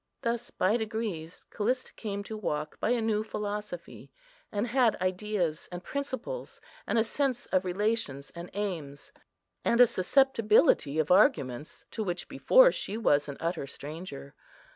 Thus, 0.23 0.49
by 0.49 0.77
degrees, 0.77 1.45
Callista 1.51 1.93
came 1.93 2.23
to 2.23 2.35
walk 2.35 2.79
by 2.79 2.89
a 2.89 3.03
new 3.03 3.23
philosophy; 3.23 4.09
and 4.51 4.65
had 4.65 4.99
ideas, 4.99 5.69
and 5.71 5.83
principles, 5.83 6.59
and 6.87 6.97
a 6.97 7.03
sense 7.03 7.45
of 7.51 7.63
relations 7.65 8.31
and 8.33 8.49
aims, 8.53 9.11
and 9.63 9.79
a 9.79 9.85
susceptibility 9.85 10.97
of 10.97 11.11
arguments, 11.11 11.85
to 11.91 12.03
which 12.03 12.27
before 12.27 12.71
she 12.71 12.97
was 12.97 13.29
an 13.29 13.37
utter 13.39 13.67
stranger. 13.67 14.33